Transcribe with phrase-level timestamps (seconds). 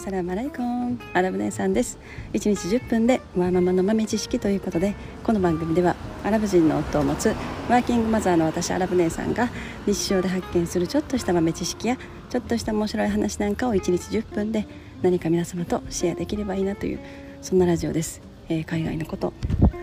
[0.00, 0.98] サラマライコン。
[1.12, 1.98] アラブ姉さんです。
[2.32, 5.94] 1日10分でワーママの豆知識ということでこの番組では
[6.24, 7.34] アラブ人の夫を持つ
[7.68, 9.50] ワーキングマザーの私アラブ姉さんが
[9.86, 11.98] 日常で発見するちょっとした豆知識や
[12.30, 14.66] ちょっとした面白い話なんかを1日10分で
[15.02, 17.00] 何か皆様とシェアできればいいなという
[17.42, 19.34] そんなラジオです、えー、海外のこと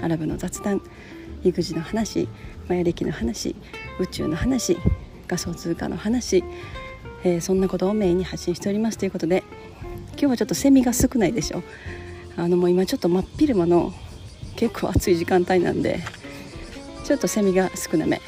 [0.02, 0.82] アラブの雑談
[1.44, 2.28] 育児の話
[2.68, 3.56] マヤ歴の話
[4.00, 4.80] 宇宙の話
[5.28, 6.44] 仮想通貨の話
[7.24, 9.44] えー、そんなことをメインに発信しておりますということで
[10.20, 11.62] 今日はちょっとセミが少ないでしょ。
[12.36, 13.94] あのもう今ちょっと真っ昼間の
[14.56, 16.00] 結構暑い時間帯なんで
[17.04, 18.22] ちょっとセミが少なめ、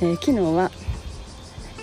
[0.00, 0.70] えー、昨日は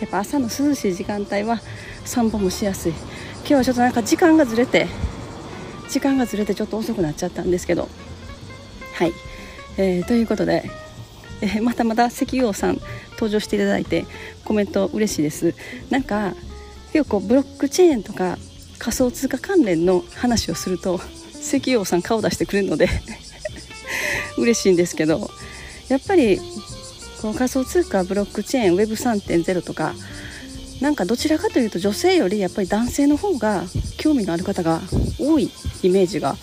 [0.02, 1.62] やっぱ朝の涼しい時間帯は
[2.04, 2.92] 散歩もしやすい。
[2.92, 4.88] 今日はちょっとなんか時間がずれて
[5.90, 7.88] 時間がずれてちょっと遅くなっちゃったんですけど。
[8.94, 9.14] はい、
[9.78, 10.70] えー、ということで
[11.42, 12.80] えー、またまた石油王さん
[13.12, 14.06] 登場していただいて
[14.44, 15.54] コメント嬉しいです。
[15.90, 16.34] なんか
[16.94, 18.38] 結構ブロックチェーンとか
[18.80, 21.00] 仮想通貨関連の話をすると
[21.40, 22.90] 石油王さん顔出してくれるので
[24.38, 25.30] 嬉しいんですけど
[25.90, 26.40] やっぱり
[27.22, 29.96] こう仮想通貨ブロックチェーン Web3.0 とか
[30.82, 33.64] なんかどちらかというと女性よりやっぱり男性の方が
[33.98, 34.82] 興味のある方が
[35.20, 35.50] 多い
[35.82, 36.36] イメージが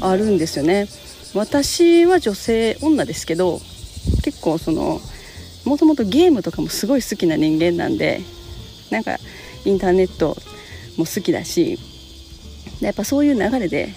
[0.00, 0.88] あるんですよね。
[1.34, 3.60] 私は女性女ですけど
[4.22, 5.00] 結構その
[5.64, 8.20] もともとゲームとかもすごい好きな人間なんで
[8.90, 9.18] なんか
[9.64, 10.36] インターネット
[10.96, 11.78] も好きだし
[12.80, 13.88] やっぱそういう流れで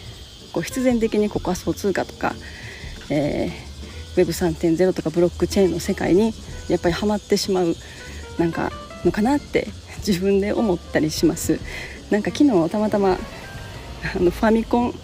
[0.53, 2.33] こう必然的にここ仮想通貨とか、
[3.09, 6.33] えー、Web3.0 とかブロックチェーンの世界に
[6.69, 7.75] やっぱりハマってしまう
[8.37, 8.71] なんか
[9.03, 9.67] のかなって
[10.05, 11.59] 自分で思ったりします。
[12.09, 14.99] なんか昨日たまたまあのファミコンフ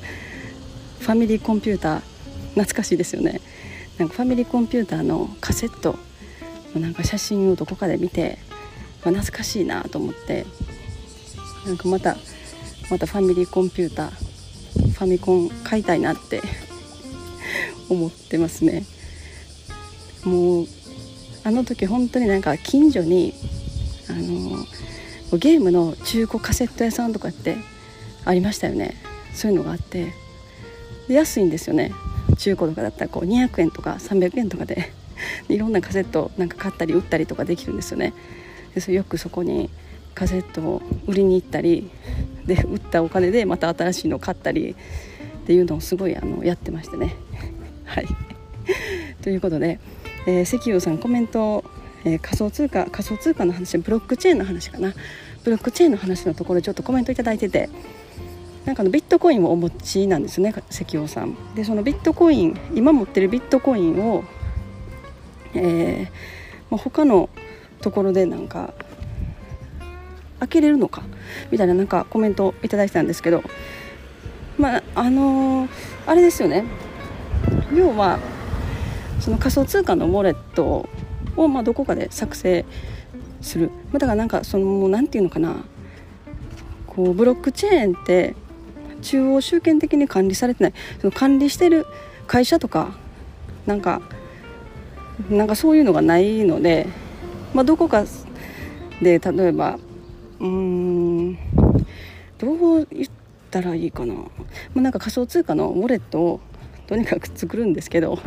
[1.00, 2.02] ァミリーコンピューター
[2.53, 3.42] 懐かしいですよね。
[3.98, 5.98] なんかファミリーコンピューターのカセット
[6.76, 8.38] なんか写真をどこかで見て、
[9.03, 10.45] まあ、懐かしいなと思って
[11.66, 12.17] なんかまた
[12.90, 16.42] またファミリーコンピューターファミコン買いたいなって
[17.89, 18.86] 思ってますね。
[20.23, 20.67] もう
[21.44, 23.33] あの時本当になんか近所に
[24.08, 27.58] あのゲームの中古カセット屋さんとかって
[28.26, 28.95] ありましたよね。
[29.33, 30.14] そういうのがあって
[31.08, 31.92] 安いんですよね。
[32.38, 34.92] 中古とかだったらこう200円とか300円とかで
[35.50, 38.14] いろんなカセットなんか買ったり売ったりとかできるんですよね。
[38.76, 39.70] でそれよくそこに
[40.14, 41.89] カセットを売りに行ったり
[42.45, 47.16] で売ったお金でまた新しいのを買ったりっていうのをすごいあのやってましてね。
[47.86, 48.08] はい。
[49.21, 49.80] ということで、
[50.26, 51.64] えー、石油さんコメント、
[52.05, 54.94] えー、仮想通貨仮想通貨の話ブロックチェーンの話かな。
[55.44, 57.70] ブロックチェーンの話のところでちょっとコメント頂いてて
[58.66, 61.36] なんかのビットコインをお持ちなんですね石油さん。
[61.55, 64.23] でそのビットコイン今持ってるビットコインを、
[65.55, 66.05] えー
[66.70, 67.30] まあ、他の
[67.82, 68.73] ところでなんか
[70.41, 71.03] 開けれるのか？
[71.52, 73.41] みたいななんかコメントいただいてたんですけど。
[74.57, 75.69] まああのー、
[76.05, 76.65] あれですよね。
[77.73, 78.19] 要は
[79.19, 80.87] その仮想通貨のウォレット
[81.37, 82.65] をまあどこかで作成
[83.39, 85.55] する、ま、だからなんかその何て言うのかな。
[86.85, 88.35] こうブロックチェーンって
[89.02, 90.73] 中央集権的に管理されてない。
[90.99, 91.85] その管理してる
[92.27, 92.91] 会社とか
[93.65, 94.02] なんか
[95.29, 96.87] なんかそういうのがないので、
[97.53, 98.03] まあ、どこか
[99.02, 99.79] で例えば
[100.41, 101.37] うーん。
[102.37, 103.07] どう言っ
[103.52, 104.23] たらいいかな、ま
[104.77, 106.39] あ、なんか仮想通貨のウォレットを
[106.87, 108.17] とにかく作るんですけど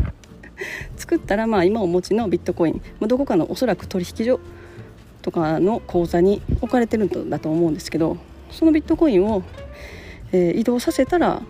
[0.96, 4.38] 作ったらまあ今お持ちのビットコイン、まあ、どこかのおそらく取引所
[5.20, 8.16] とかの口座に置かれてるんだと思うんですけど
[8.52, 9.42] そのビットコインを
[10.34, 11.42] えー、移動させたら、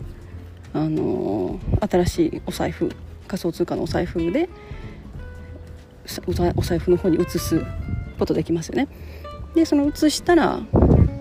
[0.75, 2.92] あのー、新しいお財布
[3.26, 4.50] 仮想通貨のお財布で
[6.26, 6.32] お
[6.62, 7.64] 財布の方に移す
[8.19, 8.88] ことできますよね。
[9.54, 10.60] でその移したら、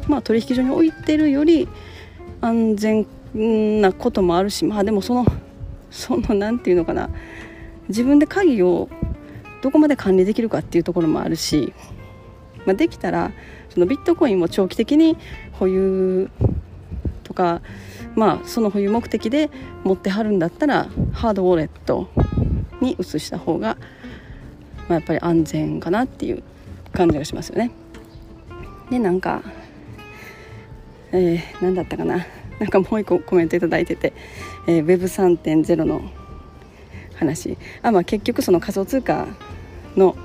[0.07, 1.67] まあ、取引所に置いてるより
[2.41, 3.07] 安全
[3.81, 5.25] なこともあるしまあでもその
[5.89, 7.09] その何て言うのかな
[7.87, 8.89] 自分で鍵を
[9.61, 11.73] どこまで管理できるかっていうところもあるし、
[12.65, 13.31] まあ、できたら
[13.69, 15.17] そのビットコインも長期的に
[15.53, 16.29] 保有
[17.23, 17.61] とか
[18.15, 19.49] まあその保有目的で
[19.83, 22.09] 持ってはるんだったらハードウォレット
[22.81, 23.77] に移した方が、
[24.89, 26.43] まあ、やっぱり安全かなっていう
[26.91, 27.71] 感じがしますよね。
[28.89, 29.41] でなんか、
[31.11, 32.25] えー、何だったかな。
[32.59, 34.13] なんかもう一個コメント頂いてて、
[34.67, 36.01] えー、Web3.0 の
[37.15, 37.57] 話。
[37.81, 39.27] あ、まあ、結局その仮想通貨
[39.95, 40.15] の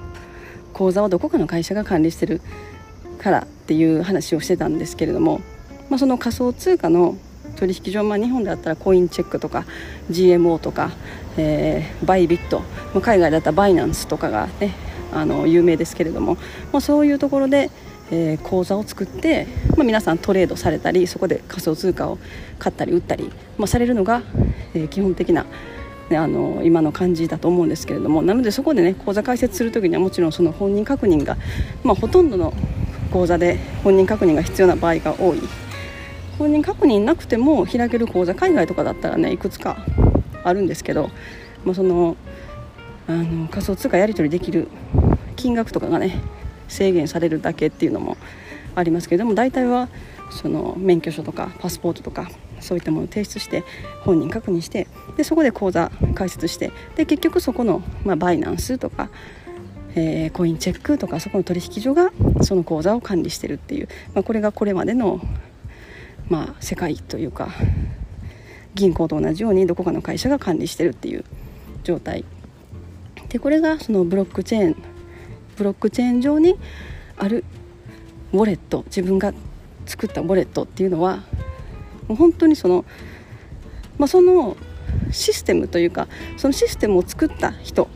[0.72, 2.40] 口座をどこかの会社が管理してる
[3.18, 5.40] からっていう話をしてたんですけれども
[5.88, 7.16] まあ、その仮想通貨の
[7.56, 9.64] 取引所、まあ、日本であったらコインチェックとか
[10.10, 10.92] GMO とか、
[11.36, 12.60] えー、バイビット、
[12.94, 14.74] まあ、海外だったらバイナンスとかがね
[15.12, 16.34] あの有名ですけれども、
[16.72, 17.70] まあ、そういうところで、
[18.10, 19.46] えー、口座を作って、
[19.76, 22.18] まあ、皆さんトレードされたりそこで仮想通貨を
[22.58, 24.22] 買ったり売ったり、まあ、されるのが、
[24.74, 25.46] えー、基本的な、
[26.10, 31.36] ね、あの今の感じだと思うんですけれどもなのでそこでね口座開設する時にはもちろんその本人確認が、
[31.84, 32.52] まあ、ほとんどの
[33.12, 35.40] 口座で本人確認が必要な場合が多い。
[36.38, 39.76] 本人確認なくても開ける口座海外とかだったらねいくつか
[40.44, 41.10] あるんですけど、
[41.64, 42.16] まあ、その
[43.08, 44.68] あの仮想通貨やり取りできる
[45.34, 46.20] 金額とかがね
[46.68, 48.16] 制限されるだけっていうのも
[48.74, 49.88] ありますけれども大体は
[50.30, 52.30] その免許証とかパスポートとか
[52.60, 53.64] そういったものを提出して
[54.02, 54.86] 本人確認して
[55.16, 59.10] でそこで口座開設してで結局そこの、まあ、バイナンスとか、
[59.94, 62.10] えー、コインチェックとかそこの取引所が
[62.42, 65.20] その口座を管理してるっていう、まあ、これがこれまでの、
[66.28, 67.48] まあ、世界というか
[68.74, 71.24] 銀行と同じようにどこかの会社が管理してるっていう
[71.82, 72.24] 状態。
[73.28, 74.76] でこれがそのブロックチェーン
[75.58, 76.56] ブロックチェーン上に
[77.18, 77.44] ある
[78.32, 79.34] ウォレット自分が
[79.86, 81.24] 作ったウォレットっていうのは
[82.06, 82.84] もう本当にその、
[83.98, 84.56] まあ、その
[85.10, 86.06] システムというか
[86.36, 87.88] そのシステムを作った人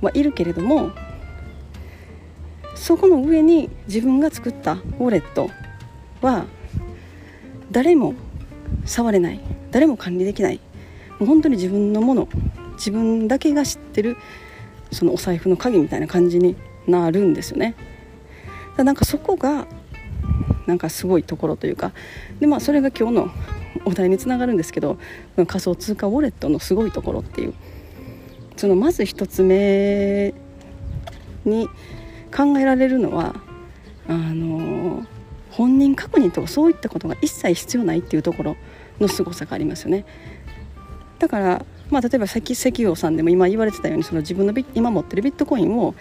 [0.00, 0.90] はいるけれども
[2.74, 5.50] そこの上に自分が作ったウォレット
[6.22, 6.46] は
[7.70, 8.14] 誰も
[8.84, 9.40] 触れない
[9.70, 10.60] 誰も管理できない
[11.18, 12.28] もう本当に自分のもの
[12.74, 14.16] 自分だけが知ってる
[14.92, 17.74] そのお財布の鍵みたいな感じになるんですよね。
[18.76, 19.66] だなんかそこが
[20.66, 21.92] なんかすごいところというか
[22.40, 23.30] で、まあ、それが今日の
[23.84, 24.98] お題につながるんですけど
[25.46, 27.54] 仮想通貨ウォレットのすごいところっていう
[28.56, 30.34] そのまず1つ目
[31.44, 31.68] に
[32.34, 33.36] 考えられるのは
[34.08, 35.06] あの
[35.50, 38.56] 本人確認とかそういったことが一切必要ないっていうところ
[39.00, 40.04] の凄さがありますよね。
[41.18, 45.94] だから、まあ、例えば石石油さんでも今言われてたようにその自分の今持ってるビットコインを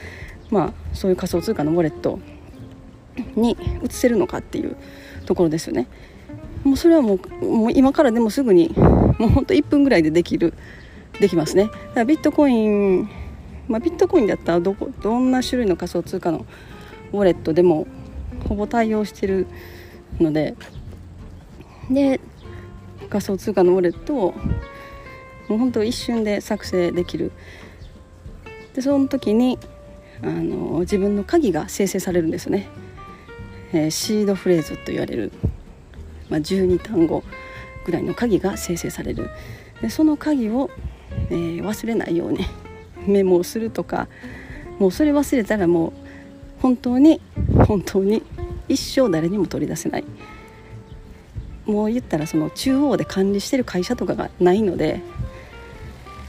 [0.49, 2.19] まあ、そういう仮想通貨のウォレット
[3.35, 4.75] に移せるのかっていう
[5.25, 5.87] ところですよね。
[6.63, 10.53] もうそれはもうもう今からでもすぐにもうほんと1分ぐらいでできる
[11.19, 11.65] できますね。
[11.65, 13.09] だからビットコイン、
[13.67, 16.45] まあ、ビットコインだったらどこどんな種類の仮想通貨の
[17.13, 17.87] ウォレットでも
[18.47, 19.47] ほぼ対応してる
[20.19, 20.55] ので
[21.89, 22.19] で
[23.09, 24.33] 仮想通貨のウォレットを
[25.47, 27.31] もう本当一瞬で作成できる
[28.73, 29.59] でその時に
[30.25, 32.67] あの自分の鍵が生成されるんですよね、
[33.73, 35.31] えー、シードフレーズと言われる、
[36.29, 37.23] まあ、12単語
[37.85, 39.29] ぐらいの鍵が生成される。
[39.81, 40.71] でその鍵を、
[41.29, 42.39] えー、忘れないように
[43.05, 44.07] メモをするとか
[44.79, 45.93] もうそれ忘れたらもう
[46.61, 47.21] 本当に
[47.67, 48.23] 本当に
[48.67, 50.05] 一生誰にも取り出せない。
[51.65, 55.01] もう言ったらその中央で管理してる会社とかがないので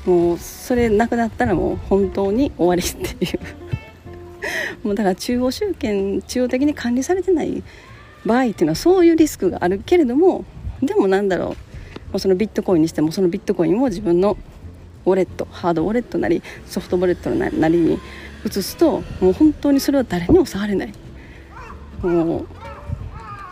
[0.06, 3.40] もうそれなくなったらもう本当に終わりっていう。
[4.82, 7.62] もうだから中央集権中央的に管理されてない
[8.24, 10.44] 場合っていうのはそういうリスクがあるけれども
[10.82, 11.54] でもなんだろうも
[12.14, 14.36] うそのビットコインにしてもそのビットコインを自分の
[15.04, 17.98] ウォレットハードウォレットなりソフトウォレットなりに
[18.44, 20.92] 移すともう本当にそれは誰にも触れない。
[22.02, 22.46] もう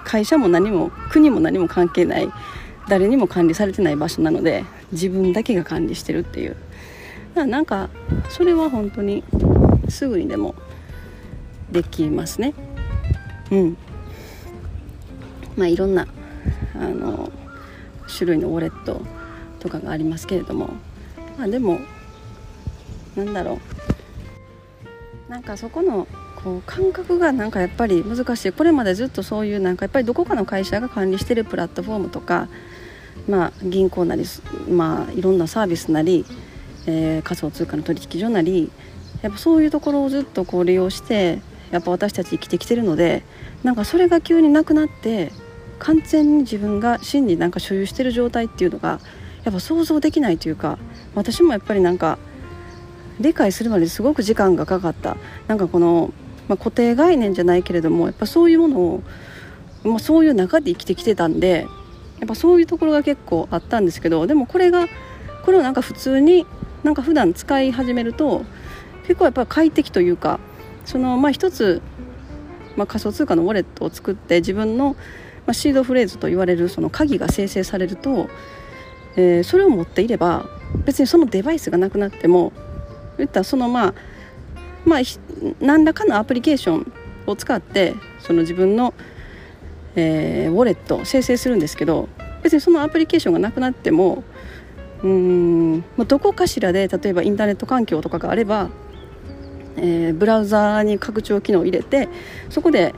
[0.05, 2.29] 会社も何も国も何も関係ない
[2.89, 6.51] 誰にも管理されてない場所なので自分だけが管理してるっていう。
[6.51, 7.89] だからなんか
[8.29, 9.25] それは本当に
[9.89, 10.55] すぐにでも
[11.71, 12.55] できますね。
[13.51, 13.77] うん。
[15.57, 16.07] まあ、いろんな
[16.75, 17.31] あの
[18.07, 19.03] 種類のウォレット
[19.61, 20.71] とかがありますけれども、
[21.39, 21.79] まあ、でも
[23.17, 25.31] なんだろう。
[25.31, 26.07] なんかそこの
[26.43, 28.53] こう感覚がなんかやっぱり難しい。
[28.53, 32.49] これまでずっとそういうなんかやっぱりどこかの会社が管理してるプラットフォームとか、
[33.29, 34.25] まあ、銀行なり、
[34.69, 36.27] まあ、いろんなサービスなり、
[36.87, 38.71] えー、仮想通貨の取引所なり
[39.23, 41.41] やっぱそういうところをずっとこう利用して
[41.75, 43.25] やっぱ私たち生きてきてるので
[43.65, 45.33] なんかそれが急になくなって
[45.81, 49.01] 完全に自分が真になんか所有してる状態っていうのが
[49.43, 50.79] やっぱ想像できないというか
[51.17, 52.19] 私もやっぱりなんか
[53.19, 55.17] 理解するまですごく時間がかかった。
[55.47, 56.13] なんかこの、
[56.49, 59.03] まあ、固定概念じゃないけれどもやっぱそういうものを、
[59.83, 61.67] まあ、そういう中で生きてきてたんで
[62.21, 64.87] やっぱそういうところが結構あったんですけどでもこれが
[65.45, 66.47] これをなんか普通に
[66.85, 68.45] なんか普段使い始めると
[69.03, 70.41] 結構やっぱ快適というか
[70.85, 71.83] そのまあ一つ、
[72.77, 74.95] まあ、仮想通貨のウォレットを作って自分の、
[75.47, 78.29] まあ、シードフレーズと言われるその鍵が生成されると、
[79.17, 80.47] えー、それを持っていれば
[80.85, 82.53] 別にそのデバイスがなくなっても
[83.19, 83.95] 言ったそのまあ
[84.85, 85.01] まあ
[85.61, 86.93] 何らかのアプリケーション
[87.27, 88.93] を使ってその自分の、
[89.97, 92.09] えー、ウォレットを生成するんですけど
[92.43, 94.25] 別にそのアプリケーションがなくなっても
[95.03, 98.71] うんどこかしらで例えばインターネット環境とかがあれば
[99.77, 102.09] えー、ブラウザーに拡張機能を入れて
[102.51, 102.95] そこで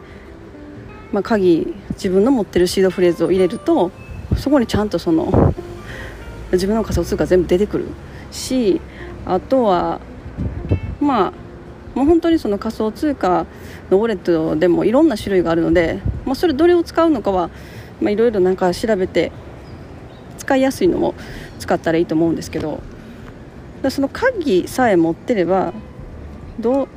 [1.12, 3.90] まあ、鍵自分の持ってるシードフレーズを入れると
[4.36, 5.54] そこにちゃんとその
[6.52, 7.86] 自分の仮想通貨全部出てくる
[8.30, 8.80] し
[9.24, 10.00] あとは
[11.00, 11.32] まあ
[11.94, 13.46] もう本当にその仮想通貨
[13.90, 17.50] のウォレットでもいろんな種類があるので、まあ、それどれを使うのかは
[18.02, 19.32] いろいろなんか調べて
[20.36, 21.14] 使いやすいのも
[21.58, 22.82] 使ったらいいと思うんですけど
[23.88, 25.72] その鍵さえ持ってれば
[26.58, 26.88] ど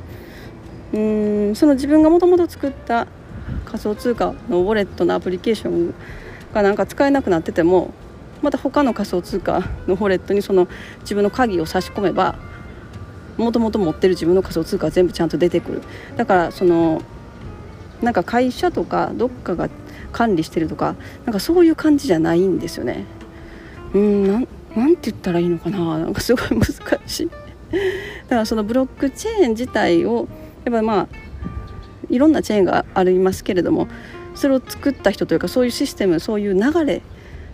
[0.92, 3.06] ううんその自分がもともと作った
[3.64, 5.94] 仮想通貨のウォレットのアプリケーション
[6.52, 7.92] がなんか使えなくなってても
[8.42, 10.66] また他の仮想通貨のウォレットにその
[11.00, 12.36] 自分の鍵を差し込めば
[13.36, 15.82] もともと持ってる自分の仮想通貨は全部ちゃんと出てくる。
[16.16, 17.02] だからその
[18.02, 19.68] なんか会社とかどっかが
[20.12, 23.04] 管理してるとかなんかそういう感じじゃないんですよね。
[23.94, 25.98] うんなんなんて言ったらいいのかな。
[25.98, 26.64] なんかすごい難
[27.06, 27.30] しい。
[27.72, 30.28] だからそのブロックチェーン自体を
[30.64, 31.08] やっぱまあ
[32.08, 33.88] いろんなチェーンがありますけれども
[34.34, 37.02] それを作った人というかそういうシステムそういう流れ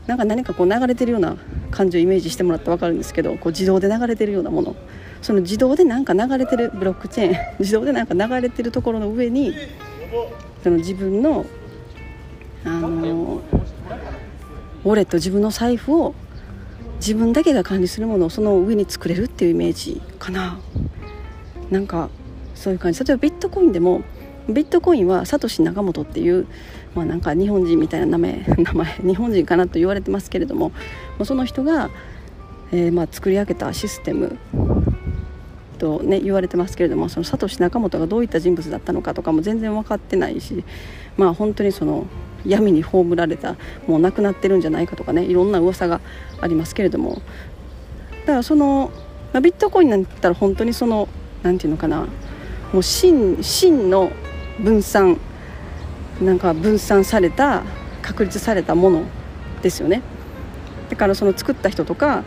[0.06, 1.36] なんか何かこう流れてるような
[1.70, 4.76] 感じをイメージしてもらって分かるんですけどこう自動で流れてるようなもの。
[5.22, 9.54] その自動でなんか流れてるブロックチェーン自動でなんか流れてるところの上に
[10.62, 11.46] その自分の
[12.64, 13.42] あの
[14.84, 16.14] ウォレット自分の財布を
[16.96, 20.58] 自分だけが管理するものをその上に作れるっていうイメージかな。
[21.70, 22.08] なんか
[22.54, 23.04] そういう感じ。
[23.04, 24.02] 例えばビットコインでも
[24.48, 26.46] ビットコインはサトシ・ナカモトっていう、
[26.94, 30.72] まあ、なんか日本人みたいな名前 名前日本人かなと言われてますけれども
[31.24, 31.90] その人が、
[32.72, 34.36] えー、まあ作り上げたシステム
[35.78, 40.64] と、ね、言われてますけれどもそのサトシ・ナカモトがどういった人物だったのかとかも全然分かってないし、
[41.16, 42.06] まあ、本当にその
[42.44, 43.56] 闇に葬られた
[43.86, 46.00] もう亡くなってるんじゃないかとかねいろんな噂が
[46.40, 47.20] ありますけれども。
[48.20, 48.90] だからその、
[49.32, 51.08] まあ、ビットコインなんて言ったら本当にその
[51.42, 52.06] 何て言うのかな
[52.72, 54.10] もう真真の
[54.58, 55.16] 分散
[56.20, 57.62] なんか分散された
[58.02, 59.02] 確立されたもの
[59.62, 60.02] ですよね。
[60.88, 62.22] だからその作った人とか、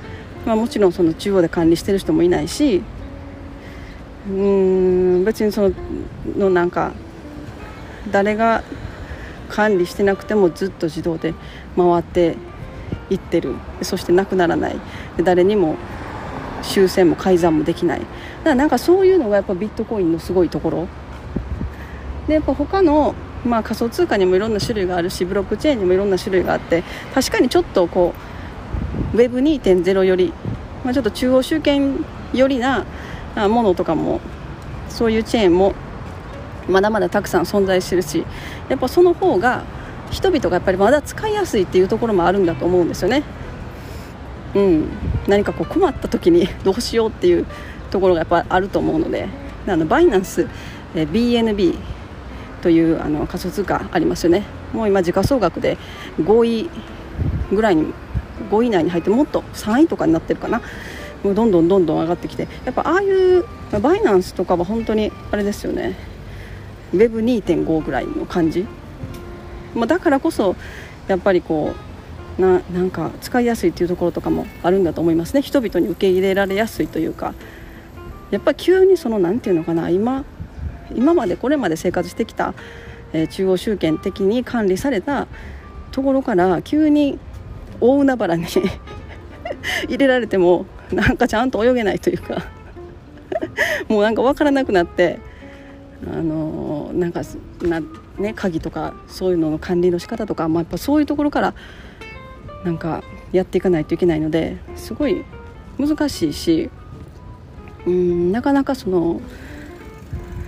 [0.46, 2.84] まあ、もちろんその中央で管理してる人もいないし
[4.30, 5.72] うーん別にその
[6.38, 6.92] のなんか
[8.12, 8.64] 誰が
[9.50, 11.34] 管理してなくてもずっと自動で
[11.76, 12.38] 回って
[13.10, 13.56] いってる。
[13.82, 14.76] そしてなくならない。
[15.24, 15.76] 誰にも
[16.62, 18.00] 修正も改ざんもできない。
[18.00, 18.12] だか
[18.46, 20.88] らなんかそういうのがやっぱビットコインのすごいところ。
[22.28, 23.16] でやっぱ他の
[23.46, 28.14] まあ、仮想通貨にもいろんな種類があるしブロックチェーンにもいろんな種類があって確かにちょっとこ
[29.14, 30.34] う Web2.0 より、
[30.84, 32.86] まあ、ちょっと中央集権よりな
[33.36, 34.20] ものとかも
[34.90, 35.74] そういうチェーンも
[36.70, 38.26] まだまだたくさん存在してるし
[38.70, 39.64] やっぱその方が
[40.12, 43.24] 人々がやっぱりまだ使いやすいっていうところもあるんだと思うんですよね。
[44.56, 44.90] うん、
[45.28, 47.46] 何かこう困った時に どうしようっていう
[47.92, 49.28] ところがやっぱあると思うので。
[49.68, 50.48] あのバイナンス、
[50.96, 51.76] え BNB
[52.62, 54.44] というあの仮想通貨ありますよね。
[54.74, 55.78] もう今時価総額で
[56.20, 56.70] 5位
[57.52, 57.94] ぐらいに
[58.50, 60.62] 5位以内に入ってもっと3位とかになってるかな。
[61.24, 62.48] もうどんどんどんどん上がってきて。
[62.66, 63.46] やっぱああいう
[63.82, 65.96] バイナンスとかは本当にあれですよね。
[66.94, 68.66] Web2.5 ぐらいの感じ、
[69.76, 70.56] まあ、だからこそ
[71.08, 71.74] やっぱりこ
[72.38, 75.42] うななんか使いやすいっていうところとかもあるんだと思いますね。
[75.42, 77.34] 人々に受け入れられやすいというか。
[78.32, 79.90] やっぱり急にその何て言うのかな。
[79.90, 80.24] 今
[80.96, 82.54] 今までこれまで生活してきた、
[83.14, 85.28] えー、中央集権的に管理された
[85.92, 87.20] ところから急に
[87.82, 88.46] 大海原に
[89.88, 92.44] 入れられてもなんかちゃんと泳げないというか。
[93.88, 95.20] もうなんか分からなくなって
[96.08, 97.22] あのなんか
[97.62, 97.82] な、
[98.18, 101.54] ね、鍵とかそういうのの管理の仕方とか、まあ、やっぱそういうところから
[102.64, 105.24] なんかやっていかないといけないのですごい
[105.78, 106.70] 難しいし
[107.86, 109.22] うんなかなかその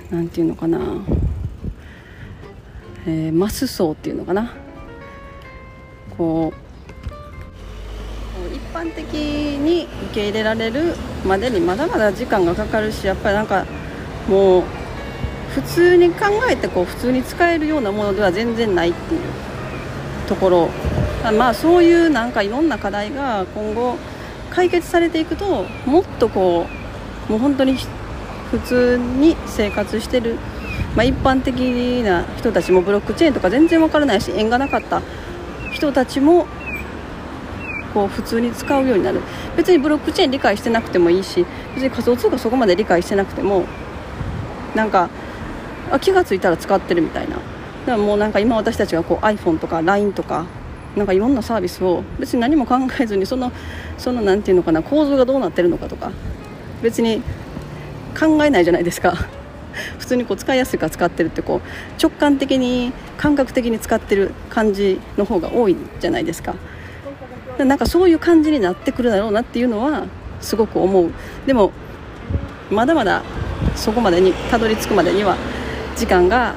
[0.10, 0.80] 何て言うのかな、
[3.06, 4.54] えー、マス層っていうのかな。
[6.18, 6.62] こう
[8.54, 10.94] 一般的に受け入れられる
[11.26, 13.66] までにまだまだ時間がかかるしやっぱりなんか
[14.28, 14.64] もう
[15.54, 19.22] 普通に考えてこう普通に使えるようなものでは全然ないっていう
[20.28, 20.70] ところ。
[21.38, 23.98] まあそういうなんかいろんな課題が今後
[24.50, 26.66] 解決されていくともっとこ
[27.30, 27.78] うもう本当に
[28.50, 30.38] 普通に生活してる、
[30.96, 31.54] まあ、一般的
[32.04, 35.02] な人たちもブロックチェーンとか全然わからないし縁がなかった
[35.72, 36.48] 人たちも
[37.94, 39.22] こう普通に使うようになる。
[39.56, 43.66] 別にブロックチェーン理解してなくてもいいし別に仮想通貨そこまで理解してなくても
[44.74, 45.10] なんか
[46.00, 47.36] 気が付いたら使ってるみたいな。
[47.36, 47.44] だか
[47.86, 50.46] らもうなんか今私たちがこう iPhone とか LINE とか
[50.96, 53.52] なんかいろんなサービスを別に何も考えずにその
[53.98, 56.12] そのなんていうのかな構造がどうなってるのかとか
[56.82, 57.22] 別に
[58.18, 59.14] 考えないじゃないですか。
[59.98, 66.56] 普通にこう使いやすいから使ってるってこう直感的に感覚的に使ってる感じの方が多いじゃないですか。
[67.58, 70.04] なんかそういう感じになってくるだろうなっていうのは
[70.42, 71.10] すごく思う。
[71.46, 71.72] でも
[72.70, 73.22] まだまだ
[73.76, 75.38] そこまでにたどり着くまでには
[75.96, 76.56] 時間が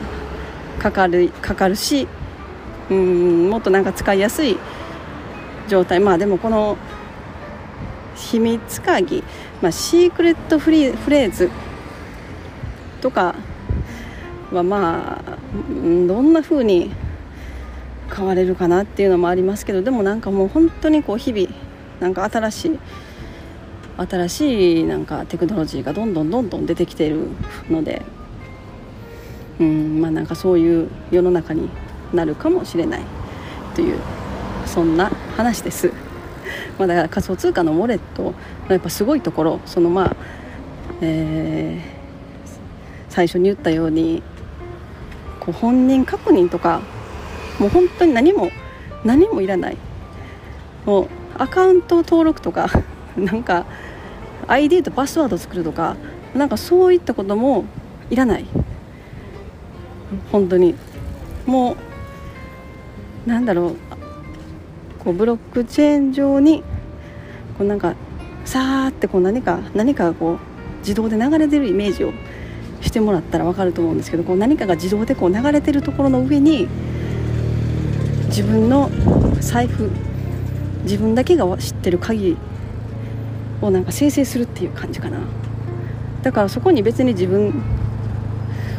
[0.79, 2.09] かかるかかるし
[2.91, 4.59] うんもっとなんか使いやすい
[5.69, 6.01] 状態。
[6.01, 6.77] まあでもこの
[8.17, 9.25] 秘密鍵、
[9.61, 11.51] まあ、シークレットフリーフレーズ
[13.01, 13.35] とか
[14.53, 15.39] はまあ
[15.73, 16.93] どんな風に
[18.15, 21.49] 変われるかなっていうのもありますけどでもなんかもう本当にこう日々
[22.01, 22.79] なんか新しい
[23.97, 27.29] 新しいなんかテクノロジーがどんどんどんどん出てきている
[27.71, 28.03] ので
[29.61, 31.69] うんまあなんかそういう世の中に
[32.13, 33.01] なるかもしれない
[33.75, 33.99] という
[34.67, 35.93] そんな話です。
[36.79, 38.35] まあ、だから仮想通貨のウォレットの
[38.71, 40.17] やっぱすごいところそのまあ、
[41.01, 42.53] えー、
[43.09, 44.23] 最初に言ったように
[45.41, 46.81] こう本人確認とか
[47.59, 48.51] もう本当に何も
[49.05, 49.77] 何もいらない
[50.85, 51.09] もう
[51.39, 52.69] アカウント登録とか
[53.17, 53.65] なんか
[54.49, 55.97] ID とパスワード作るとか
[56.35, 57.65] なんかそういったことも
[58.11, 58.45] いらない
[60.31, 60.75] 本当に。
[61.47, 61.77] も
[63.27, 63.77] うなんだろう。
[65.05, 66.63] こうブロックチェーン上に
[67.59, 67.95] こうなんか
[68.47, 70.39] さーってこう何か何かこう
[70.79, 72.13] 自動で流れてるイメージを
[72.81, 76.69] してもらったら分かると思うんですけどこう何かが自動でこう流れてるところの上に
[78.29, 78.91] 自分の
[79.41, 79.91] 財布
[80.85, 82.37] 自分だけが知ってる鍵
[83.61, 85.19] をなんか生成するっていう感じかな。
[86.23, 87.63] だからそこに別に自分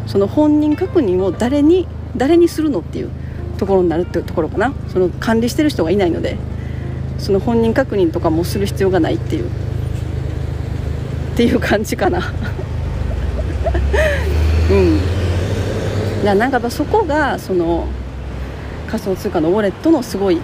[0.06, 3.10] その本人確認を誰に誰にするのっていう
[3.58, 4.74] ところになるっていうところかな。
[4.90, 6.38] その管理してる人がいないので
[7.18, 9.50] その本人確認とかもする必要がないっていうっ
[11.36, 12.20] ていう感じかな。
[14.72, 15.00] うん。
[16.24, 17.88] だなんかそこがその
[18.88, 20.40] 仮想通貨のウォレットのすごい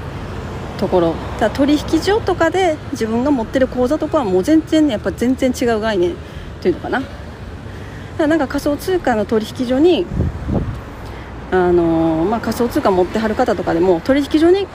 [0.77, 1.15] ところ。
[1.39, 6.13] だ取引所とかで自分が持ってる口座とかはもう全然ねやっぱ全然違う概念
[6.61, 7.01] というのかな。
[8.21, 10.05] だなんか仮想通貨の取引所に
[11.51, 14.67] あのまあ、仮想通貨持ってはる方とかでも取引所に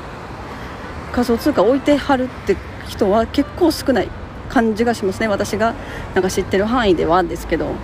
[1.11, 2.55] 仮想通貨置いてはるって
[2.87, 4.09] 人は結構少ない
[4.51, 5.29] 感じがしますね。
[5.29, 5.75] 私が
[6.15, 7.75] なんか知ってる範囲ではですけど。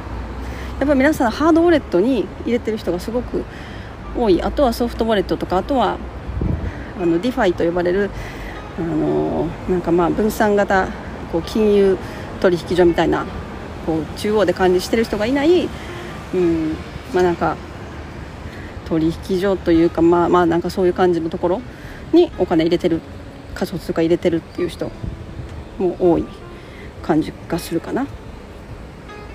[0.82, 3.44] やっぱり皆さんハードウォレットに入れてる人がすごく
[4.18, 4.42] 多い。
[4.42, 5.96] あとはソフトウォレットとかあとは
[7.00, 8.10] あの DeFi と呼ばれる
[8.78, 10.88] あのなんかまあ分散型
[11.30, 11.96] こう金融
[12.40, 13.24] 取引所みたいな
[13.86, 15.68] こう中央で管理してる人がいない、
[16.34, 16.76] うん
[17.12, 17.56] まあ、なんか
[18.86, 21.62] 取引所というかまあまあなんかそういう感じのところ
[22.12, 23.00] にお金入れてる
[23.54, 24.90] 仮想通貨入れてるっていう人
[25.78, 26.24] も多い
[27.02, 28.06] 感じがするかな。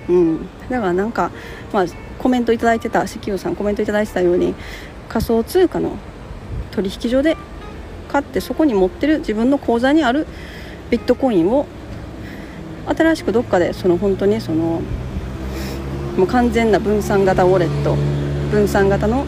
[0.08, 0.48] うん。
[0.68, 1.30] だからなんか
[1.72, 1.84] まあ
[2.18, 4.54] コメント頂いてた石油さんコメント頂いてたように
[5.08, 5.96] 仮想通貨の
[6.70, 7.36] 取引所で
[8.08, 10.26] 買ってそこに持ってる自分の口座にある
[10.90, 11.66] ビットコインを
[12.88, 14.80] 新しくどっかでその本当にその
[16.16, 17.94] もう完全な分散型ウォレット
[18.50, 19.24] 分散型の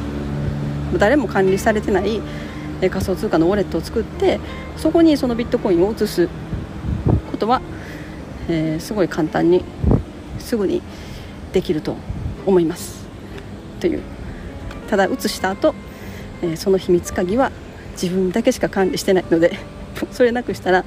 [0.99, 2.21] 誰も管理されてない
[2.81, 4.41] 仮想通貨のウォレットを作って
[4.77, 6.29] そこにそのビットコインを移す
[7.31, 7.61] ことは、
[8.49, 9.63] えー、すごい簡単に
[10.39, 10.83] すぐに
[11.53, 11.97] できると
[12.47, 13.07] 思います。
[13.81, 14.03] という。
[14.89, 15.75] ただ移した後、
[16.43, 17.53] えー、その秘密鍵は
[17.93, 19.59] 自分だけしか管理してないので
[20.11, 20.85] それなくしたら、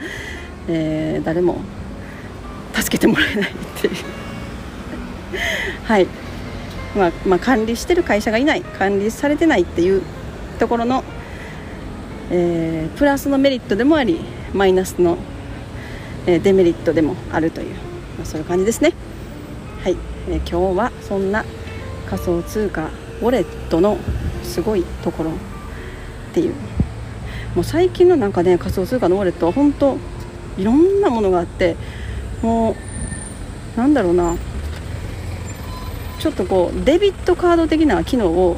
[0.67, 1.61] えー、誰も
[2.73, 3.93] 助けてもらえないっていう。
[5.85, 6.07] はい。
[6.95, 8.61] まあ、まあ、管理してる会社がいない。
[8.61, 10.01] 管理されてないっていう
[10.59, 11.03] ところの、
[12.31, 14.19] えー、プラスのメリットでもあり
[14.53, 15.17] マイナスの、
[16.25, 17.75] えー、デメリットでもあるという、
[18.17, 18.93] まあ、そういう感じですね。
[19.83, 19.97] はい、
[20.29, 21.43] えー、今日はそんな
[22.09, 22.89] 仮想通貨
[23.21, 23.97] ウォレットの
[24.43, 25.33] すごいところっ
[26.33, 26.53] ていう。
[27.55, 29.97] もう最近のなんかね仮想通貨のウォレットは本当
[30.57, 31.75] いろんなものがあって
[32.43, 32.75] も
[33.75, 34.35] うなんだろうな。
[36.19, 38.55] ちょっとこうデビットカード的な機能を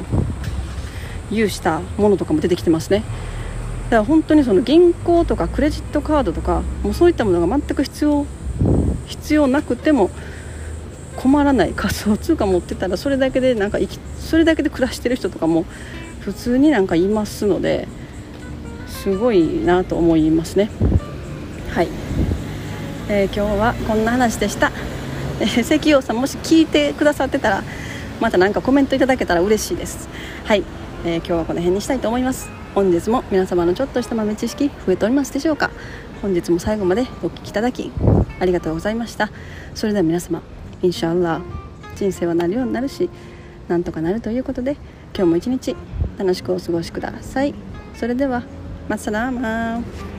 [1.32, 3.02] 有したものとかも出てきてますね。
[3.86, 8.26] だから本当にその銀行とかクレジットカードとかもうそういったものが全く必要
[9.06, 10.10] 必要なくても
[11.16, 15.64] 困らない仮想 通貨持ってたらそれだけでなんか生きそれだけで暮らしてる人とかも
[16.20, 17.88] 普通になんかいますので
[18.86, 20.70] すごいなと思いますね。
[21.70, 21.88] はい、
[23.08, 24.72] えー、今日はこんな話でした。
[25.38, 27.62] えー、石油さんもし聞いてくださってたら
[28.20, 30.08] また何かコメントいただけたら嬉しいです。
[30.44, 30.64] はい、
[31.04, 32.48] えー、今日はこの辺にしたいと思います。
[32.74, 35.70] 本日も皆様のちょっとした豆知識増えておりますでしょうか。
[36.20, 37.92] 本日も最後までお聴きいただき
[38.40, 39.30] ありがとうございました。
[39.76, 40.42] それでは皆様
[40.82, 41.40] インシャアラ
[41.94, 43.08] 人生はなるようになるし
[43.68, 44.72] なんとかなるということで
[45.14, 45.76] 今日も一日
[46.18, 47.54] 楽しくお過ごしください。
[47.94, 48.42] それでは
[48.88, 50.15] マッサラーマン